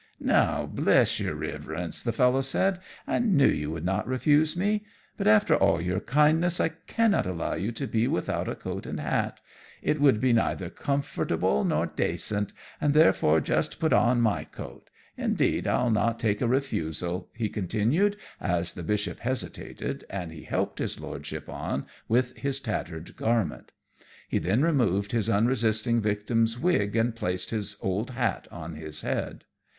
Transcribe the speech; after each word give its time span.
"Now, 0.19 0.65
bless 0.65 1.19
your 1.19 1.35
Riverence," 1.35 2.01
the 2.01 2.11
fellow 2.11 2.41
said, 2.41 2.79
"I 3.05 3.19
knew 3.19 3.47
you 3.47 3.69
would 3.69 3.85
not 3.85 4.07
refuse 4.07 4.57
me; 4.57 4.83
but 5.15 5.27
after 5.27 5.53
all 5.55 5.79
your 5.79 5.99
kindness 5.99 6.59
I 6.59 6.69
cannot 6.69 7.27
allow 7.27 7.53
you 7.53 7.71
to 7.73 7.85
be 7.85 8.07
without 8.07 8.47
a 8.49 8.55
coat 8.55 8.87
and 8.87 8.99
hat. 8.99 9.41
It 9.83 10.01
would 10.01 10.19
be 10.19 10.33
neither 10.33 10.71
comfortable 10.71 11.63
nor 11.63 11.85
dacent, 11.85 12.51
and, 12.81 12.95
therefore, 12.95 13.41
just 13.41 13.79
put 13.79 13.93
on 13.93 14.21
my 14.21 14.43
coat. 14.43 14.89
Indeed 15.17 15.67
I'll 15.67 15.91
not 15.91 16.19
take 16.19 16.41
a 16.41 16.47
refusal," 16.47 17.29
he 17.35 17.47
continued, 17.47 18.17
as 18.39 18.73
the 18.73 18.81
Bishop 18.81 19.19
hesitated, 19.19 20.03
and 20.09 20.31
he 20.31 20.41
helped 20.45 20.79
his 20.79 20.99
lordship 20.99 21.47
on 21.47 21.85
with 22.07 22.35
his 22.37 22.59
tattered 22.59 23.15
garment. 23.15 23.71
He 24.27 24.39
then 24.39 24.63
removed 24.63 25.11
his 25.11 25.29
unresisting 25.29 26.01
victim's 26.01 26.57
wig 26.57 26.95
and 26.95 27.15
placed 27.15 27.51
his 27.51 27.77
old 27.81 28.09
hat 28.09 28.47
on 28.49 28.73
his 28.73 29.01
head. 29.01 29.43